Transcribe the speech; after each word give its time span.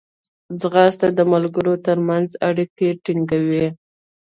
ځغاسته 0.59 1.07
د 1.17 1.19
ملګرو 1.33 1.73
ترمنځ 1.85 2.29
اړیکې 2.47 2.89
ټینګوي 3.03 3.67